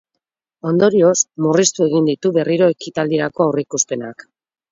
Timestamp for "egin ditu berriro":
1.87-2.69